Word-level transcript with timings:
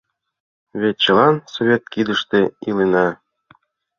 Вет 0.79 0.95
чылан 1.03 1.35
совет 1.53 1.83
кидыште 1.93 2.39
илена. 2.67 3.07